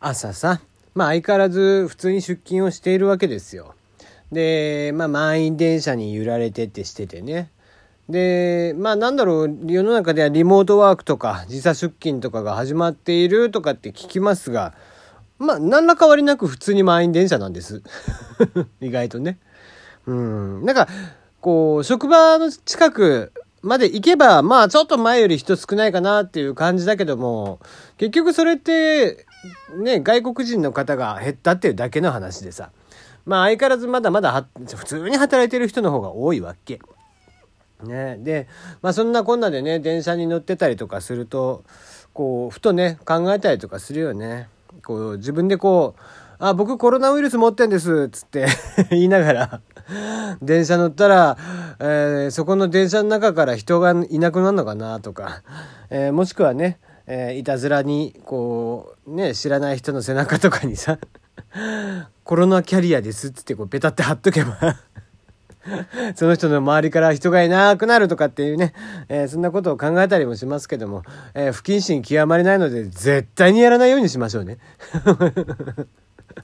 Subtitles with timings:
[0.00, 0.60] 朝さ、
[0.94, 3.74] まあ相変わらず普通に出勤をしているわけですよ。
[4.30, 7.50] で、まあ満員電車に揺られてってしててね。
[8.08, 14.74] で、まあなんだろう、世の中ではリモートワークとか時差出勤とかが始まっているとかって聞きますが、
[15.38, 17.82] まあ何ら変わりなく普通に満員電車なんです。
[18.80, 19.38] 意外とね。
[20.06, 20.64] うん。
[20.64, 20.88] なんか、
[21.40, 27.58] こう、職場の近くまで行けば、まあちょっと前より人少ないかなっていう感じだけども、
[27.96, 29.26] 結局それって、
[29.76, 32.70] ね、外国人の方が減ったっていうだけの話でさ。
[33.24, 36.80] まあ相変わらずまだまだ普通に働いてる人の方が多いわけ。
[37.84, 38.16] ね。
[38.18, 38.48] で、
[38.80, 41.62] まあそんなこんなでね、電車に乗ってたりとかすると、
[42.14, 44.48] こう、ふとね、考えたりとかするよね。
[44.82, 46.00] こう、自分でこう、
[46.40, 48.46] あ、僕コロナウイルス持ってんです、つって
[48.90, 49.60] 言いながら
[50.40, 51.36] 電車乗ったら、
[51.80, 55.42] えー、そこの電車の中から人がいなくなるのかなとか、
[55.90, 56.78] えー、もしくはね、
[57.10, 60.98] えー、いたずらに、こう、ね、知らない人の背中とかにさ
[62.22, 64.76] コロナキャリアですっつってこうペタって貼っとけば
[66.14, 68.74] その人の周りから人がいなくなるとかっていうね、
[69.08, 71.02] えー、そんなことを考えたりもしますけども、
[71.34, 74.58] えー、不謹慎極まりないので絶対にやらないようにしましょうね。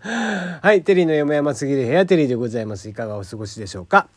[0.62, 2.88] はい、テリーの山山すぎる部屋テリーでございます。
[2.88, 4.08] いかがお過ごしでしょうか？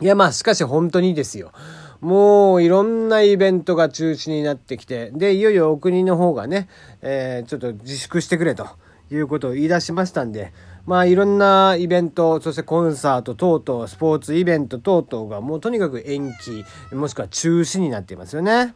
[0.00, 1.52] いや、まあ、しかし本当にですよ。
[2.00, 6.68] もういろんなイベントが中止になってきて、で、いよいよお国の方がね、
[7.00, 8.66] えー、ちょっと自粛してくれと
[9.10, 10.52] いうことを言い出しましたんで、
[10.84, 16.64] まあいろんなイベント、そしてコンサート等々、スポーツイベント等々がもうとにかく延期、
[16.94, 18.74] もしくは中止になっていますよね。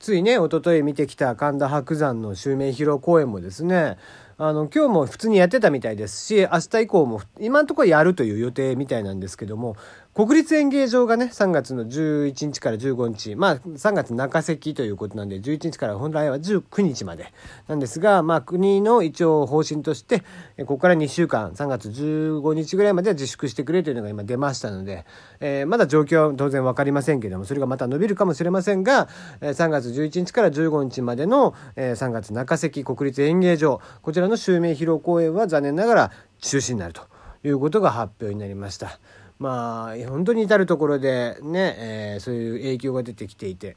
[0.00, 3.96] ついね、おととい見てきた神田伯山の襲名披露公演もですね、
[4.44, 9.76] あの、今日も普通にやってたみたいですし、明日以降も今のところやるという予定みたいなんですけども、
[10.14, 17.32] 国立演芸場がね、3月の11日から15日、まあ3月中席ということなんで、11日から本来は19日まで
[17.66, 20.20] なんですが、まあ国の一応方針として、
[20.58, 25.06] ここから2週間、3月15日ぐらいまでは自粛してくれというのが今出ましたので、
[25.40, 29.08] えー、まだ状況は当然わかりませんけども、それがまた伸びるかもしれませんが、
[29.40, 37.02] 3月11日から15日までの3月中席国立演芸場、こちらの襲名披露公演は残念ながら中止になると
[37.44, 38.98] いうことが発表になりました。
[39.38, 43.76] まあ本当に至る所でね、えー、そういう影響が出てきていて。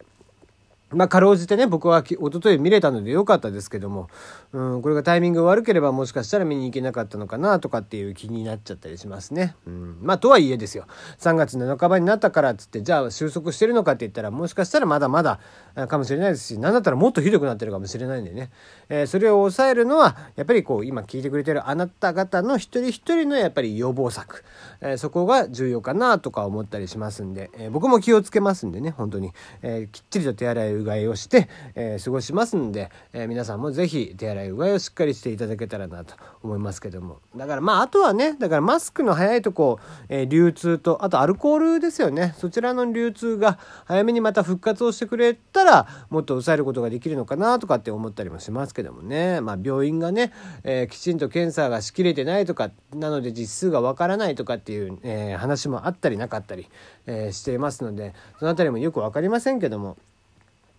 [0.96, 4.08] まあ、かろうじてね、僕は一昨日見れたので良かったですけども、
[4.54, 9.56] うん、これがタイミング悪ければもしかしたら見に行けなかったのかなとかっていう気になっちゃったりしますね。
[9.68, 10.88] うん、まあ、とはいえですよ。
[11.20, 15.40] 3月の半ばになったからっつって、じゃあ収束してるのかって言ったら、もしかしたらまだまだ
[15.88, 18.52] かもしれないですし、なんだったらもっとひどくなってるかもしれないんでね。
[18.88, 24.46] えー、それを抑えるのは、やっぱりこう、今聞いてくれてるあなた方の一人一人のやっぱり予防策。
[24.80, 29.32] えー、そこが重要かなとか思ったりしますんで、えー、僕も気をつけますんでね、本当に。
[29.62, 37.20] えきっちりと手洗いうがいをして、え過ごしますんで、え皆さんもぜひ手洗いうがいをしっかりしていただけたらなと思いますけども。
[37.36, 39.80] だからまあ、あとはね、だからマスクの早いとこ、
[40.10, 42.34] え流通と、あとアルコールですよね。
[42.38, 49.42] そちらの流通が早めにまた復活をしてくれたら、もっと抑えることができるのかなとかって思ったりもしますけどもね。
[49.42, 50.32] まあ、病院がね、
[50.64, 56.70] え、きちんと検査がしきれてないとか、なので実数がわからないとかっていう、え、話もあったりなかったり、
[57.08, 59.98] え、していますので、そのあたりもよく分かりませんけども、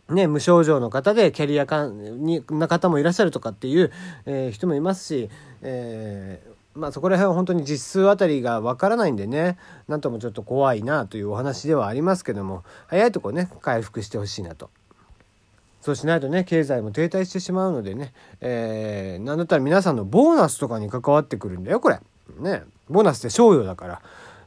[0.08, 3.92] ね、無症状の方でキャリア感にな方もいらっしゃるとかっていう、
[4.24, 5.30] えー、人もいますし、
[5.62, 9.58] えー、まあそこら辺は本当に実数あたりがわからないんでね、
[9.88, 14.70] なんともちょっと怖いなというお話ではありますけども、早いとこね、回復してほしいなと。
[15.80, 22.00] そうしないとね、経済も停滞してしまうのでね、えー、なんだったら皆さんのボーナスとかに関わってくるんだよ、これ。
[22.38, 22.62] ね。
[22.88, 24.02] ボーナスって賞与だから。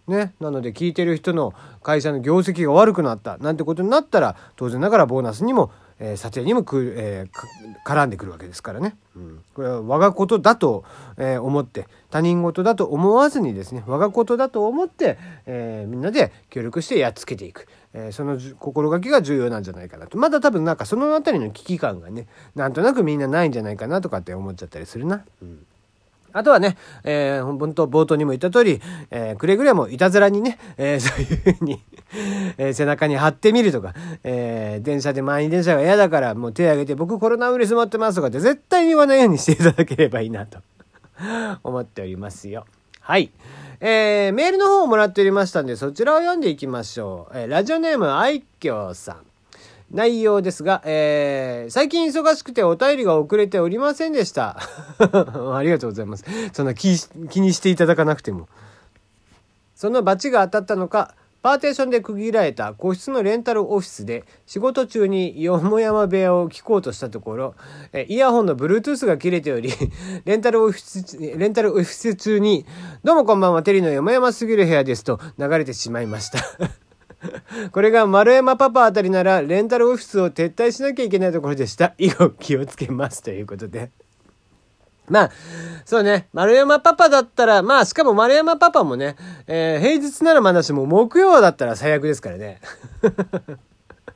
[0.10, 3.38] ね、なので聞いてる人の会社の業績が悪くなった。
[3.38, 10.86] なんてことになったら当然ながらボーナスにも、えー、査定にもく、えー、絡んでくるわけですからね、うん、これは我がことだと、
[11.18, 20.18] えー、思って他人事だと思わずにですね我がことだと思って、えみんなで協力してやっつけていく、えその心がけが重要なんじゃないかなと。
[20.18, 25.24] まだ多分なんかその辺りの危機感がねなんとなくみんなないんじゃないかなとかって思っちゃったりするな。
[25.44, 25.66] うん。
[26.34, 28.82] あとはね、えー、本当冒頭にも言った通り、
[29.12, 31.82] えー、くれぐれもいたずらにね、えー、 そういうふうに
[32.58, 33.94] えー、背中に貼ってみるとか、
[34.24, 40.60] えー、電車で満員電車が嫌だからもう手挙げて僕コロナウイルス持ってますとかって絶対に言わないようにしていただければいいなと
[41.64, 42.66] 思っておりますよ。
[43.00, 43.32] はい。
[43.82, 47.38] えー、メールの方をもらっておりましたんで、そちらを読んでいきましょう。
[47.38, 49.29] えー、ラジオネーム、愛嬌さん。
[49.92, 54.58] 内容ですが、えー、最近忙しくてお便りが遅れておりませんでした。
[55.00, 56.26] ありがとうございます。
[56.54, 56.96] そんな気
[57.30, 58.48] 気にしていただかなくても。
[59.76, 67.56] その罰が当たったのか、パーテーションで区切られた個室のレンタルオフィスで仕事中によもやま部屋を聞こうとしたところ、
[67.94, 69.72] えイヤホンの Bluetooth が切れており、
[70.26, 72.66] レンタルオフィス、レンタルオフィス中に、
[73.06, 76.40] どうもこんばんは、テリーのよもやますぎる部屋ですと流れてしまいました。
[77.72, 81.94] これが丸山パパあたりならレンタルオフィスを撤退しなきゃいけないところでした。
[82.00, 83.92] 以後気をつけますということで。
[85.10, 85.32] まあ、
[85.86, 89.16] そうね、丸山パパだったら、まあ、しかも丸山パパもね、
[89.48, 92.62] えー、平日ならまだしも木曜だったら最悪ですからね。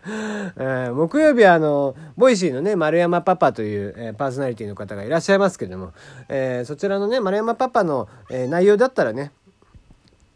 [0.06, 5.94] えー、木曜日はあの、ボイシーのね、丸山パパという、えー、パーソナリティの方がいらっしゃいますけども、
[6.28, 9.32] えー、そちらのね、丸山パパの、え内容だったらね、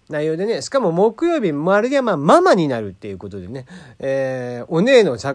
[0.09, 3.65] 内容でね、しかも木曜日丸山ママになるっていうことでね、
[3.99, 5.33] えー、お姉の言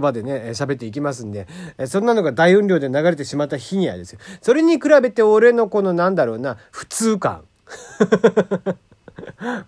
[0.00, 1.48] 葉でね、喋っていきますんで、
[1.86, 4.20] そんなのが大音量で流れてしまった日にはですよ。
[4.42, 7.42] それに比べて俺のこのなんだろうな、普通感。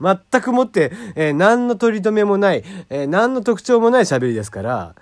[0.00, 4.94] 全くもって、えー、何の取り留めもない、えー、何の特徴もない喋りですから、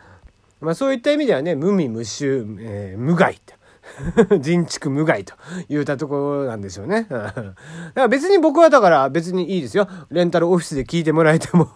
[0.61, 3.56] まあそういった意味ではね、無味無臭、えー、無害って。
[4.41, 5.35] 人畜無害と
[5.69, 7.06] 言ったところなんですよね。
[7.11, 7.55] だか
[7.94, 9.88] ら別に僕はだから別にいいですよ。
[10.11, 11.71] レンタルオフィスで聞いてもらえても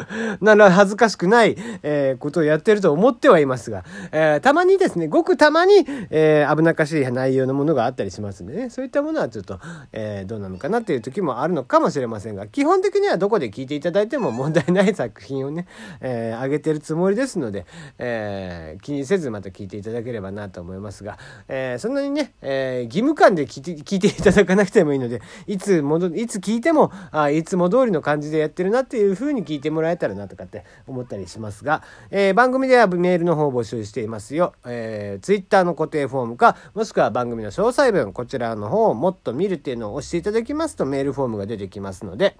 [0.40, 9.58] なら恥ずかしくない、えー、ことをやってると思ってはいますが、えー、たまにですね、ごくたまに、えー、危なっかしい内容のものがあったりしますんでね、そういったものはちょっと、
[9.92, 15.66] えどうなのかなっていう時もあるのかもしれませんが、基本的にはどこで聞いていただいても問題ない作品をね、
[16.00, 17.66] えー、上げてるつもりですので、
[17.98, 21.18] え気にせずまた聞いていただければなと思いますが、
[21.48, 34.54] えそんなにね、え義務感で聞いて聞いていただかなくてもいいので、いつ戻、いつ聞いても、あいつも通りの感じでやってるなっていう風に聞いてもららえたらなとかって思ったりしますが、えー、番組ではメールの方を募集していますよ。
[34.64, 42.36] えー、Twitter の固定フォームか、もしくは番組の詳細文、こちらの方をもっと見るっていうのを押していただきますとメールフォームが出てきますので、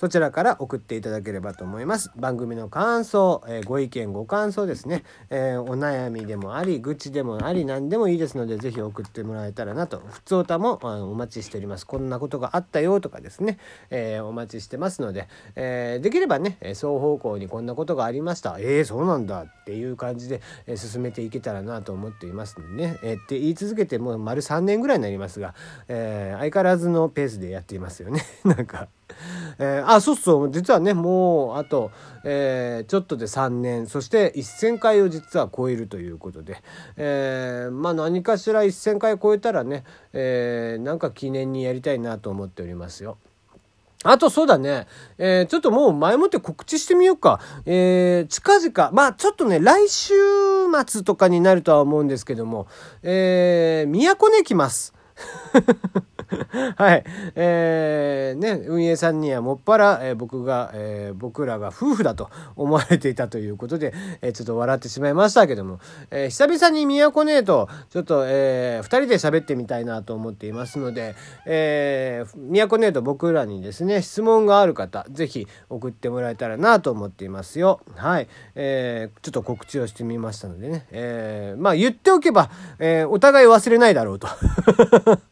[0.00, 2.10] そちらから送っていただければと思います。
[2.16, 9.98] 番組の感想、えー、ご意見、ご感想ですね、えー、お悩みでもあり、愚痴でもあり、何でもいいですので、ぜひ送ってもらえたらなと。
[9.98, 11.86] 普通歌もあのお待ちしております。
[11.86, 13.58] こんなことがあったよとかですね、
[13.90, 18.56] えー、お待ちしてますので、えできればね、双方向にこんなことがありました。
[18.58, 25.54] えー、そうなんだっていう感じで、え進めていけたらなと思っていますんでね、えって言い続けてもう丸3年ぐらいになりますが、
[25.88, 28.22] え相変わらずのペースでやっていますよね。
[28.46, 28.88] なんか
[29.58, 31.90] えー、あ、そうそう、実はね、もう、あと、
[32.24, 36.62] えー、ちょっとで3年、そして1000回を実は超えるということで、
[36.96, 43.16] えー、まあ何かしら1000回超えたらね、えー、なんか記念にやりたいなと思っておりますよ。
[44.02, 44.86] あとそうだね、
[45.18, 47.38] えー、ちょっともう前もって告知してみようか。
[47.66, 50.14] えー、近々、まあちょっとね、来週
[50.86, 52.66] 末とかになるとは思うんですけども、
[53.02, 54.94] えー、宮古根来ます。
[56.76, 57.04] はい。
[57.34, 63.92] えー、ね、運営さんにはもっぱら、えー、僕が、えー、僕らが夫婦だと思われていたということで、
[64.22, 65.80] えー、ちょっと笑ってしまいましたけども、
[66.10, 71.14] えー、久々に宮古姉と、ちょっと、えー、二人で喋ってみたいなと思っていますので、
[71.46, 77.80] えー、宮古姉と僕らにですね、質問がある方、ぜひ送ってもらえたらなと思っていますよ。
[77.96, 78.28] はい。
[78.54, 84.28] えー、ちょっと告知をしてみましたのでね、えー、まあ言っておけば、えー、お互い忘れないだろうと。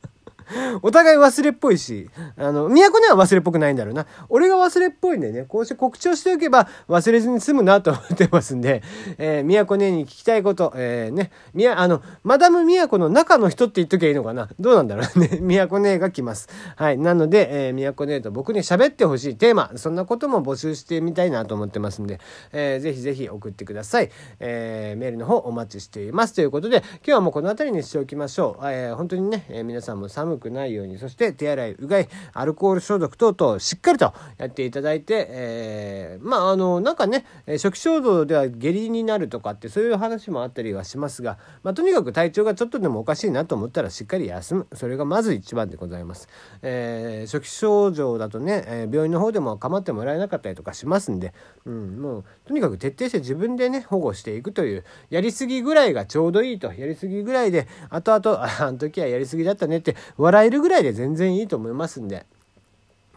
[0.82, 4.06] お互い忘れっぽいし、あの、都には忘れっぽくないんだろうな。
[4.28, 8.82] 俺が忘れっぽいんでね、こうして告知をしておけば忘れずに済むなと思ってますんで、
[9.18, 15.28] えー、都ねに聞きたいこと、えー、ね、みや、あの、マダム都の中の人って言っときゃいいのかなどうなんだろうね。
[15.68, 16.48] 都ねが来ます。
[16.76, 16.98] はい。
[16.98, 22.20] なので、えー、都ねと僕に喋ってほしいテーマ、そんなことも募集してみたいなと思ってますんで、
[22.52, 24.10] えー、ぜひぜひ送ってください。
[24.40, 26.34] えー、メールの方お待ちしています。
[26.34, 28.64] ということで、今日はもうこの辺りにしておきましょう。
[28.70, 44.66] えー、本当にね、えー、皆さんも寒くくないようにそして手洗いうがいアルコール消毒等々しっかりとやっていただいて、えー、まああのなんかね初期衝動では下痢になるとかってそういう話もあったりはしますが、まあ、とにかく体調がちょっとでもおかしいなと思ったらしっかり休む。
[44.74, 46.28] それがまず一番でございます、
[46.62, 51.32] えー、初期症状だとね、えー、病院の方でも構ってもらえなかったりとかしますんで、
[51.64, 56.72] うん、もうとにかく徹底して自分でね保護していくというやりすぎぐらいがちょうどいいと。
[56.72, 62.26] やりすぎぐらいで後々ああの時はやりすぎだったねって笑えるぐらいで全然いいと思いますんで。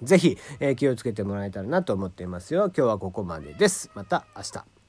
[0.04, 2.72] 是非、えー、気をつけてもらえたらなと思っていますよ。
[2.76, 3.92] 今日はここまでです。
[3.94, 4.81] また明日。